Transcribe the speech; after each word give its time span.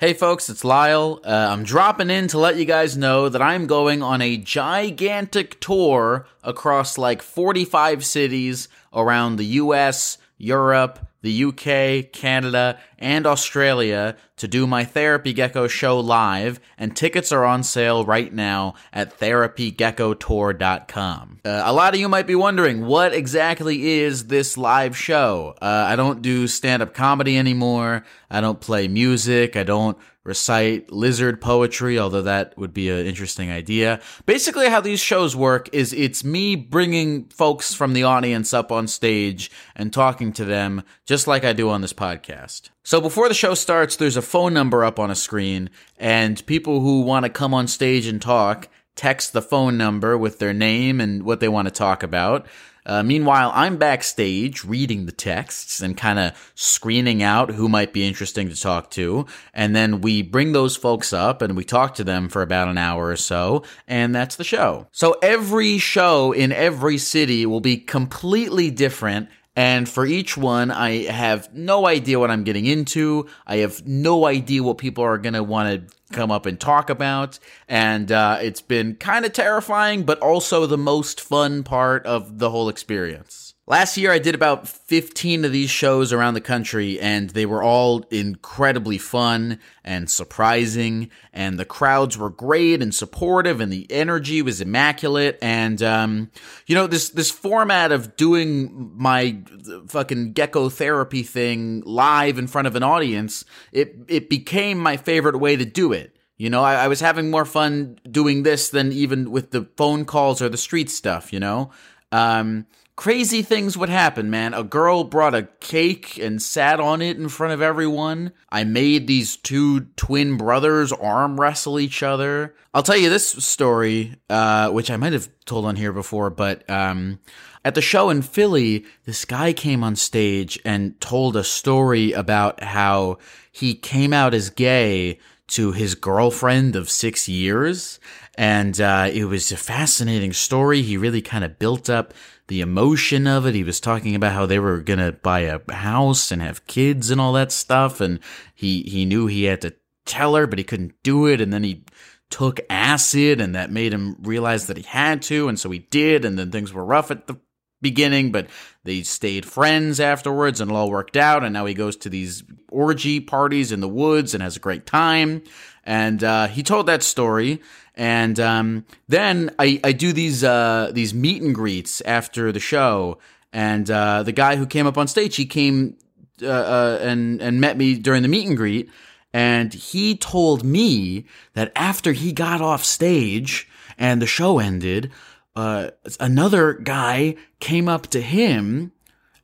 Hey 0.00 0.14
folks, 0.14 0.48
it's 0.48 0.64
Lyle. 0.64 1.20
Uh, 1.24 1.48
I'm 1.50 1.64
dropping 1.64 2.08
in 2.08 2.28
to 2.28 2.38
let 2.38 2.54
you 2.54 2.64
guys 2.64 2.96
know 2.96 3.28
that 3.28 3.42
I'm 3.42 3.66
going 3.66 4.00
on 4.00 4.22
a 4.22 4.36
gigantic 4.36 5.58
tour 5.58 6.24
across 6.44 6.98
like 6.98 7.20
45 7.20 8.06
cities 8.06 8.68
around 8.92 9.36
the 9.36 9.44
US, 9.46 10.16
Europe, 10.38 11.00
the 11.20 11.44
UK, 11.44 12.10
Canada, 12.12 12.78
and 12.98 13.26
Australia 13.26 14.16
to 14.36 14.46
do 14.46 14.64
my 14.66 14.84
Therapy 14.84 15.32
Gecko 15.32 15.66
show 15.66 15.98
live, 15.98 16.60
and 16.78 16.94
tickets 16.96 17.32
are 17.32 17.44
on 17.44 17.64
sale 17.64 18.04
right 18.04 18.32
now 18.32 18.74
at 18.92 19.18
therapygeckotour.com. 19.18 21.40
Uh, 21.44 21.62
a 21.64 21.72
lot 21.72 21.94
of 21.94 22.00
you 22.00 22.08
might 22.08 22.28
be 22.28 22.36
wondering, 22.36 22.86
what 22.86 23.12
exactly 23.12 23.98
is 23.98 24.28
this 24.28 24.56
live 24.56 24.96
show? 24.96 25.56
Uh, 25.60 25.86
I 25.88 25.96
don't 25.96 26.22
do 26.22 26.46
stand 26.46 26.82
up 26.82 26.94
comedy 26.94 27.36
anymore. 27.36 28.04
I 28.30 28.40
don't 28.40 28.60
play 28.60 28.86
music. 28.86 29.56
I 29.56 29.64
don't 29.64 29.98
recite 30.28 30.92
lizard 30.92 31.40
poetry, 31.40 31.98
although 31.98 32.22
that 32.22 32.56
would 32.58 32.74
be 32.74 32.90
an 32.90 33.06
interesting 33.06 33.50
idea. 33.50 33.98
Basically, 34.26 34.68
how 34.68 34.80
these 34.80 35.00
shows 35.00 35.34
work 35.34 35.68
is 35.72 35.94
it's 35.94 36.22
me 36.22 36.54
bringing 36.54 37.24
folks 37.30 37.72
from 37.72 37.94
the 37.94 38.04
audience 38.04 38.52
up 38.52 38.70
on 38.70 38.86
stage 38.86 39.50
and 39.74 39.92
talking 39.92 40.32
to 40.34 40.44
them, 40.44 40.84
just 41.06 41.26
like 41.26 41.44
I 41.44 41.54
do 41.54 41.70
on 41.70 41.80
this 41.80 41.94
podcast. 41.94 42.68
So 42.84 43.00
before 43.00 43.28
the 43.28 43.34
show 43.34 43.54
starts, 43.54 43.96
there's 43.96 44.16
a 44.18 44.22
phone 44.22 44.52
number 44.52 44.84
up 44.84 44.98
on 44.98 45.10
a 45.10 45.14
screen, 45.14 45.70
and 45.96 46.44
people 46.46 46.80
who 46.80 47.00
want 47.00 47.24
to 47.24 47.30
come 47.30 47.54
on 47.54 47.66
stage 47.66 48.06
and 48.06 48.20
talk 48.20 48.68
text 48.98 49.32
the 49.32 49.40
phone 49.40 49.78
number 49.78 50.18
with 50.18 50.40
their 50.40 50.52
name 50.52 51.00
and 51.00 51.22
what 51.22 51.38
they 51.38 51.48
want 51.48 51.68
to 51.68 51.72
talk 51.72 52.02
about. 52.02 52.46
Uh, 52.84 53.02
meanwhile, 53.02 53.52
I'm 53.54 53.76
backstage 53.76 54.64
reading 54.64 55.06
the 55.06 55.12
texts 55.12 55.80
and 55.82 55.96
kind 55.96 56.18
of 56.18 56.52
screening 56.54 57.22
out 57.22 57.50
who 57.50 57.68
might 57.68 57.92
be 57.92 58.06
interesting 58.06 58.48
to 58.48 58.60
talk 58.60 58.90
to. 58.92 59.26
And 59.54 59.76
then 59.76 60.00
we 60.00 60.22
bring 60.22 60.52
those 60.52 60.74
folks 60.74 61.12
up 61.12 61.42
and 61.42 61.56
we 61.56 61.64
talk 61.64 61.94
to 61.96 62.04
them 62.04 62.28
for 62.28 62.42
about 62.42 62.68
an 62.68 62.78
hour 62.78 63.08
or 63.08 63.16
so. 63.16 63.62
And 63.86 64.14
that's 64.14 64.36
the 64.36 64.44
show. 64.44 64.88
So 64.90 65.16
every 65.22 65.78
show 65.78 66.32
in 66.32 66.50
every 66.50 66.98
city 66.98 67.46
will 67.46 67.60
be 67.60 67.76
completely 67.76 68.70
different 68.70 69.28
and 69.58 69.88
for 69.88 70.06
each 70.06 70.36
one, 70.36 70.70
I 70.70 71.10
have 71.10 71.52
no 71.52 71.88
idea 71.88 72.20
what 72.20 72.30
I'm 72.30 72.44
getting 72.44 72.64
into. 72.64 73.26
I 73.44 73.56
have 73.56 73.84
no 73.88 74.24
idea 74.24 74.62
what 74.62 74.78
people 74.78 75.02
are 75.02 75.18
going 75.18 75.34
to 75.34 75.42
want 75.42 75.90
to 75.90 76.14
come 76.14 76.30
up 76.30 76.46
and 76.46 76.60
talk 76.60 76.90
about. 76.90 77.40
And 77.66 78.12
uh, 78.12 78.38
it's 78.40 78.60
been 78.60 78.94
kind 78.94 79.24
of 79.24 79.32
terrifying, 79.32 80.04
but 80.04 80.20
also 80.20 80.66
the 80.66 80.78
most 80.78 81.20
fun 81.20 81.64
part 81.64 82.06
of 82.06 82.38
the 82.38 82.50
whole 82.50 82.68
experience. 82.68 83.47
Last 83.68 83.98
year, 83.98 84.10
I 84.10 84.18
did 84.18 84.34
about 84.34 84.66
15 84.66 85.44
of 85.44 85.52
these 85.52 85.68
shows 85.68 86.10
around 86.10 86.32
the 86.32 86.40
country, 86.40 86.98
and 86.98 87.28
they 87.28 87.44
were 87.44 87.62
all 87.62 88.02
incredibly 88.10 88.96
fun 88.96 89.60
and 89.84 90.08
surprising. 90.08 91.10
And 91.34 91.58
the 91.58 91.66
crowds 91.66 92.16
were 92.16 92.30
great 92.30 92.80
and 92.80 92.94
supportive, 92.94 93.60
and 93.60 93.70
the 93.70 93.86
energy 93.90 94.40
was 94.40 94.62
immaculate. 94.62 95.38
And 95.42 95.82
um, 95.82 96.30
you 96.66 96.74
know, 96.74 96.86
this 96.86 97.10
this 97.10 97.30
format 97.30 97.92
of 97.92 98.16
doing 98.16 98.90
my 98.96 99.42
fucking 99.88 100.32
gecko 100.32 100.70
therapy 100.70 101.22
thing 101.22 101.82
live 101.84 102.38
in 102.38 102.46
front 102.46 102.68
of 102.68 102.74
an 102.74 102.82
audience, 102.82 103.44
it 103.70 103.96
it 104.08 104.30
became 104.30 104.78
my 104.78 104.96
favorite 104.96 105.36
way 105.36 105.56
to 105.56 105.66
do 105.66 105.92
it. 105.92 106.16
You 106.38 106.48
know, 106.48 106.64
I, 106.64 106.84
I 106.84 106.88
was 106.88 107.00
having 107.00 107.30
more 107.30 107.44
fun 107.44 107.98
doing 108.10 108.44
this 108.44 108.70
than 108.70 108.92
even 108.92 109.30
with 109.30 109.50
the 109.50 109.68
phone 109.76 110.06
calls 110.06 110.40
or 110.40 110.48
the 110.48 110.56
street 110.56 110.88
stuff. 110.88 111.34
You 111.34 111.40
know. 111.40 111.70
Um, 112.10 112.64
crazy 112.98 113.42
things 113.42 113.78
would 113.78 113.88
happen, 113.88 114.28
man. 114.28 114.52
A 114.52 114.64
girl 114.64 115.04
brought 115.04 115.32
a 115.32 115.44
cake 115.60 116.18
and 116.18 116.42
sat 116.42 116.80
on 116.80 117.00
it 117.00 117.16
in 117.16 117.28
front 117.28 117.52
of 117.52 117.62
everyone. 117.62 118.32
I 118.50 118.64
made 118.64 119.06
these 119.06 119.36
two 119.36 119.82
twin 119.94 120.36
brothers 120.36 120.90
arm 120.90 121.38
wrestle 121.38 121.78
each 121.78 122.02
other. 122.02 122.56
I'll 122.74 122.82
tell 122.82 122.96
you 122.96 123.08
this 123.08 123.28
story, 123.28 124.16
uh, 124.28 124.70
which 124.70 124.90
I 124.90 124.96
might 124.96 125.12
have 125.12 125.28
told 125.44 125.64
on 125.64 125.76
here 125.76 125.92
before, 125.92 126.28
but 126.28 126.68
um, 126.68 127.20
at 127.64 127.76
the 127.76 127.80
show 127.80 128.10
in 128.10 128.20
Philly, 128.20 128.84
this 129.04 129.24
guy 129.24 129.52
came 129.52 129.84
on 129.84 129.94
stage 129.94 130.58
and 130.64 131.00
told 131.00 131.36
a 131.36 131.44
story 131.44 132.10
about 132.10 132.64
how 132.64 133.18
he 133.52 133.76
came 133.76 134.12
out 134.12 134.34
as 134.34 134.50
gay 134.50 135.20
to 135.48 135.72
his 135.72 135.94
girlfriend 135.94 136.76
of 136.76 136.90
six 136.90 137.28
years. 137.28 137.98
And 138.36 138.80
uh, 138.80 139.10
it 139.12 139.24
was 139.24 139.50
a 139.50 139.56
fascinating 139.56 140.32
story. 140.32 140.82
He 140.82 140.96
really 140.96 141.22
kind 141.22 141.44
of 141.44 141.58
built 141.58 141.90
up 141.90 142.14
the 142.46 142.60
emotion 142.60 143.26
of 143.26 143.46
it. 143.46 143.54
He 143.54 143.64
was 143.64 143.80
talking 143.80 144.14
about 144.14 144.32
how 144.32 144.46
they 144.46 144.58
were 144.58 144.78
going 144.78 145.00
to 145.00 145.12
buy 145.12 145.40
a 145.40 145.60
house 145.72 146.30
and 146.30 146.40
have 146.40 146.66
kids 146.66 147.10
and 147.10 147.20
all 147.20 147.32
that 147.32 147.52
stuff. 147.52 148.00
And 148.00 148.20
he, 148.54 148.82
he 148.82 149.04
knew 149.04 149.26
he 149.26 149.44
had 149.44 149.60
to 149.62 149.74
tell 150.06 150.34
her, 150.34 150.46
but 150.46 150.58
he 150.58 150.64
couldn't 150.64 150.94
do 151.02 151.26
it. 151.26 151.40
And 151.40 151.52
then 151.52 151.64
he 151.64 151.84
took 152.30 152.60
acid 152.68 153.40
and 153.40 153.54
that 153.54 153.72
made 153.72 153.92
him 153.92 154.16
realize 154.20 154.66
that 154.66 154.76
he 154.76 154.82
had 154.82 155.22
to. 155.22 155.48
And 155.48 155.58
so 155.58 155.70
he 155.70 155.80
did. 155.80 156.24
And 156.24 156.38
then 156.38 156.50
things 156.50 156.72
were 156.72 156.84
rough 156.84 157.10
at 157.10 157.26
the 157.26 157.36
beginning, 157.80 158.32
but 158.32 158.48
they 158.84 159.02
stayed 159.02 159.44
friends 159.44 160.00
afterwards 160.00 160.60
and 160.60 160.70
it 160.70 160.74
all 160.74 160.90
worked 160.90 161.16
out. 161.16 161.44
And 161.44 161.52
now 161.52 161.66
he 161.66 161.74
goes 161.74 161.96
to 161.98 162.08
these 162.08 162.42
orgy 162.70 163.20
parties 163.20 163.72
in 163.72 163.80
the 163.80 163.88
woods 163.88 164.34
and 164.34 164.42
has 164.42 164.56
a 164.56 164.60
great 164.60 164.86
time. 164.86 165.42
And 165.84 166.22
uh, 166.22 166.48
he 166.48 166.62
told 166.62 166.86
that 166.86 167.02
story. 167.02 167.60
And 167.94 168.38
um, 168.38 168.84
then 169.08 169.54
I, 169.58 169.80
I 169.82 169.92
do 169.92 170.12
these 170.12 170.44
uh, 170.44 170.90
these 170.92 171.12
meet 171.12 171.42
and 171.42 171.54
greets 171.54 172.00
after 172.02 172.52
the 172.52 172.60
show. 172.60 173.18
And 173.52 173.90
uh, 173.90 174.22
the 174.22 174.32
guy 174.32 174.56
who 174.56 174.66
came 174.66 174.86
up 174.86 174.98
on 174.98 175.08
stage, 175.08 175.36
he 175.36 175.46
came 175.46 175.96
uh, 176.42 176.46
uh, 176.46 176.98
and 177.02 177.40
and 177.42 177.60
met 177.60 177.76
me 177.76 177.98
during 177.98 178.22
the 178.22 178.28
meet 178.28 178.46
and 178.46 178.56
greet. 178.56 178.88
And 179.32 179.74
he 179.74 180.16
told 180.16 180.64
me 180.64 181.26
that 181.54 181.72
after 181.74 182.12
he 182.12 182.32
got 182.32 182.60
off 182.60 182.84
stage 182.84 183.68
and 183.98 184.22
the 184.22 184.26
show 184.26 184.58
ended, 184.58 185.10
uh, 185.58 185.90
another 186.20 186.72
guy 186.72 187.34
came 187.58 187.88
up 187.88 188.06
to 188.06 188.20
him 188.20 188.92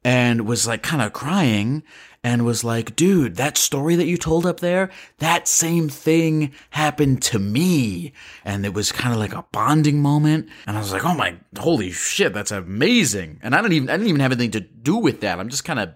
and 0.04 0.46
was 0.46 0.64
like 0.64 0.80
kind 0.80 1.02
of 1.02 1.12
crying 1.12 1.82
and 2.22 2.44
was 2.44 2.62
like, 2.62 2.94
dude, 2.94 3.34
that 3.34 3.56
story 3.56 3.96
that 3.96 4.06
you 4.06 4.16
told 4.16 4.46
up 4.46 4.60
there, 4.60 4.90
that 5.18 5.48
same 5.48 5.88
thing 5.88 6.52
happened 6.70 7.20
to 7.20 7.40
me. 7.40 8.12
And 8.44 8.64
it 8.64 8.72
was 8.72 8.92
kind 8.92 9.12
of 9.12 9.18
like 9.18 9.34
a 9.34 9.44
bonding 9.50 10.00
moment. 10.00 10.48
And 10.68 10.76
I 10.76 10.80
was 10.80 10.92
like, 10.92 11.04
oh 11.04 11.14
my, 11.14 11.34
holy 11.58 11.90
shit, 11.90 12.32
that's 12.32 12.52
amazing. 12.52 13.40
And 13.42 13.52
I 13.52 13.60
don't 13.60 13.72
even, 13.72 13.90
I 13.90 13.94
didn't 13.94 14.10
even 14.10 14.20
have 14.20 14.30
anything 14.30 14.52
to 14.52 14.60
do 14.60 14.94
with 14.94 15.20
that. 15.22 15.40
I'm 15.40 15.48
just 15.48 15.64
kind 15.64 15.80
of 15.80 15.94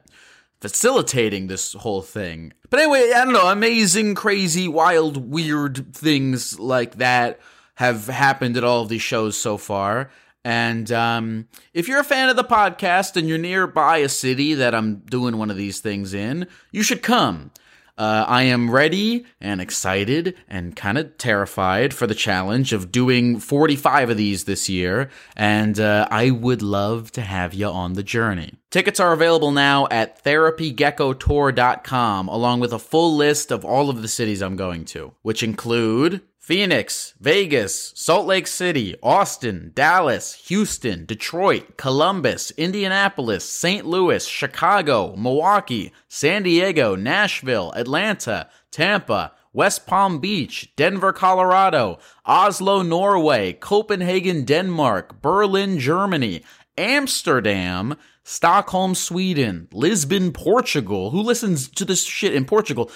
facilitating 0.60 1.46
this 1.46 1.74
whole 1.74 2.02
thing. 2.02 2.54
But 2.70 2.80
anyway, 2.80 3.12
I 3.14 3.24
don't 3.24 3.34
know, 3.34 3.52
amazing, 3.52 4.16
crazy, 4.16 4.66
wild, 4.66 5.30
weird 5.30 5.94
things 5.94 6.58
like 6.58 6.96
that 6.96 7.38
have 7.78 8.08
happened 8.08 8.56
at 8.56 8.64
all 8.64 8.82
of 8.82 8.88
these 8.88 9.02
shows 9.02 9.36
so 9.36 9.56
far. 9.56 10.10
And 10.44 10.90
um, 10.90 11.46
if 11.72 11.86
you're 11.86 12.00
a 12.00 12.04
fan 12.04 12.28
of 12.28 12.34
the 12.34 12.42
podcast 12.42 13.16
and 13.16 13.28
you're 13.28 13.38
nearby 13.38 13.98
a 13.98 14.08
city 14.08 14.54
that 14.54 14.74
I'm 14.74 14.96
doing 14.96 15.38
one 15.38 15.48
of 15.48 15.56
these 15.56 15.78
things 15.78 16.12
in, 16.12 16.48
you 16.72 16.82
should 16.82 17.04
come. 17.04 17.52
Uh, 17.96 18.24
I 18.26 18.42
am 18.44 18.68
ready 18.68 19.26
and 19.40 19.60
excited 19.60 20.34
and 20.48 20.74
kind 20.74 20.98
of 20.98 21.16
terrified 21.18 21.94
for 21.94 22.08
the 22.08 22.16
challenge 22.16 22.72
of 22.72 22.90
doing 22.90 23.38
45 23.38 24.10
of 24.10 24.16
these 24.16 24.42
this 24.44 24.68
year, 24.68 25.08
and 25.36 25.78
uh, 25.78 26.08
I 26.10 26.30
would 26.30 26.62
love 26.62 27.12
to 27.12 27.20
have 27.20 27.54
you 27.54 27.66
on 27.66 27.92
the 27.92 28.02
journey. 28.02 28.54
Tickets 28.70 28.98
are 29.00 29.12
available 29.12 29.52
now 29.52 29.86
at 29.90 30.24
therapygeckotour.com, 30.24 32.28
along 32.28 32.60
with 32.60 32.72
a 32.72 32.78
full 32.78 33.16
list 33.16 33.52
of 33.52 33.64
all 33.64 33.90
of 33.90 34.02
the 34.02 34.08
cities 34.08 34.42
I'm 34.42 34.56
going 34.56 34.84
to, 34.86 35.12
which 35.22 35.42
include 35.42 36.22
Phoenix, 36.48 37.12
Vegas, 37.20 37.92
Salt 37.94 38.26
Lake 38.26 38.46
City, 38.46 38.96
Austin, 39.02 39.70
Dallas, 39.74 40.32
Houston, 40.48 41.04
Detroit, 41.04 41.76
Columbus, 41.76 42.52
Indianapolis, 42.52 43.46
St. 43.46 43.84
Louis, 43.84 44.26
Chicago, 44.26 45.14
Milwaukee, 45.14 45.92
San 46.08 46.44
Diego, 46.44 46.96
Nashville, 46.96 47.70
Atlanta, 47.76 48.48
Tampa, 48.70 49.32
West 49.52 49.86
Palm 49.86 50.20
Beach, 50.20 50.72
Denver, 50.74 51.12
Colorado, 51.12 51.98
Oslo, 52.24 52.80
Norway, 52.80 53.52
Copenhagen, 53.52 54.46
Denmark, 54.46 55.20
Berlin, 55.20 55.78
Germany, 55.78 56.42
Amsterdam, 56.78 57.94
Stockholm, 58.22 58.94
Sweden, 58.94 59.68
Lisbon, 59.70 60.32
Portugal. 60.32 61.10
Who 61.10 61.20
listens 61.20 61.68
to 61.68 61.84
this 61.84 62.04
shit 62.04 62.34
in 62.34 62.46
Portugal? 62.46 62.90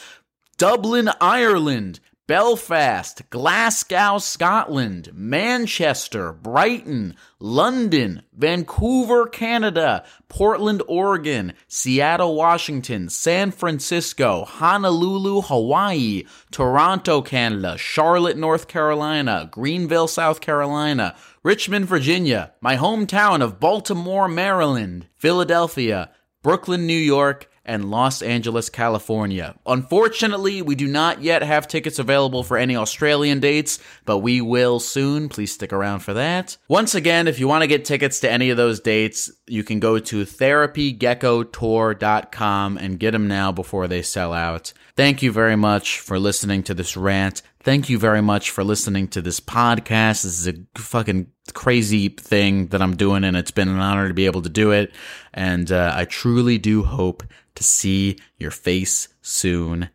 Dublin, 0.57 1.11
Ireland, 1.21 2.01
Belfast, 2.33 3.29
Glasgow, 3.29 4.17
Scotland, 4.17 5.11
Manchester, 5.13 6.33
Brighton, 6.33 7.15
London, 7.39 8.23
Vancouver, 8.33 9.27
Canada, 9.27 10.03
Portland, 10.31 10.83
Oregon, 10.89 11.53
Seattle, 11.69 12.35
Washington, 12.35 13.11
San 13.11 13.51
Francisco, 13.51 14.47
Honolulu, 14.47 15.43
Hawaii, 15.43 16.23
Toronto, 16.51 17.21
Canada, 17.21 17.77
Charlotte, 17.77 18.39
North 18.39 18.67
Carolina, 18.67 19.51
Greenville, 19.53 20.09
South 20.09 20.41
Carolina, 20.41 21.15
Richmond, 21.43 21.85
Virginia, 21.85 22.55
my 22.63 22.79
hometown 22.79 23.43
of 23.43 23.61
Baltimore, 23.61 24.27
Maryland, 24.27 25.07
Philadelphia, 25.19 26.09
Brooklyn, 26.43 26.87
New 26.87 26.95
York, 26.95 27.52
and 27.65 27.91
Los 27.91 28.23
Angeles, 28.23 28.69
California. 28.69 29.55
Unfortunately, 29.67 30.63
we 30.63 30.75
do 30.75 30.89
not 30.89 31.23
yet 31.23 31.43
have 31.43 31.69
tickets 31.69 31.99
available 31.99 32.43
for 32.43 32.57
any 32.57 32.75
Australian 32.77 33.41
dates, 33.41 33.79
but 34.05 34.19
we 34.19 34.41
will 34.41 34.81
soon. 34.81 35.29
Please 35.29 35.53
stick 35.53 35.73
around 35.73 36.01
for 36.01 36.15
that. 36.15 36.57
Once 36.69 36.95
again, 36.95 37.29
if 37.29 37.39
you 37.39 37.47
want 37.47 37.63
to 37.63 37.69
get 37.69 37.85
tickets 37.85 38.21
to 38.21 38.31
any 38.31 38.49
of 38.51 38.57
those 38.57 38.81
dates, 38.81 39.31
you 39.47 39.65
can 39.65 39.81
go 39.81 39.99
to 39.99 40.25
therapygeckotour.com 40.25 42.79
and 42.79 42.99
get 42.99 43.11
them 43.13 43.29
now 43.29 43.53
before 43.53 43.89
they 43.89 44.03
sell 44.03 44.33
out. 44.33 44.73
Thank 44.95 45.23
you 45.23 45.33
very 45.33 45.57
much 45.57 46.01
for 46.01 46.19
listening 46.19 46.63
to 46.65 46.75
this 46.75 46.97
rant. 46.97 47.43
Thank 47.63 47.89
you 47.89 47.97
very 47.97 48.21
much 48.21 48.51
for 48.51 48.65
listening 48.65 49.07
to 49.09 49.23
this 49.23 49.39
podcast. 49.39 50.25
This 50.25 50.37
is 50.41 50.49
a 50.49 50.55
fucking 50.75 51.29
crazy 51.55 52.09
thing 52.09 52.67
that 52.69 52.83
I'm 52.83 52.97
doing, 52.97 53.23
and 53.23 53.37
it's 53.37 53.53
been 53.53 53.69
an 53.69 53.79
honor 53.79 54.09
to 54.09 54.15
be 54.15 54.27
able 54.27 54.43
to 54.43 54.49
do 54.49 54.73
it. 54.73 54.93
And 55.33 55.71
uh, 55.71 55.93
I 55.95 56.05
truly 56.05 56.59
do 56.59 56.83
hope 56.83 57.23
to 57.55 57.63
see 57.63 58.19
your 58.37 58.51
face 58.51 59.07
soon. 59.21 59.91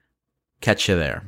Catch 0.61 0.87
you 0.87 0.95
there. 0.95 1.23